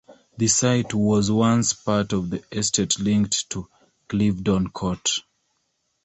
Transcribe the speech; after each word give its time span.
The 0.35 0.47
site 0.47 0.95
was 0.95 1.29
once 1.29 1.73
part 1.73 2.11
of 2.13 2.31
the 2.31 2.43
estate 2.51 2.97
linked 2.97 3.47
to 3.51 3.69
Clevedon 4.07 4.69
Court. 4.69 5.19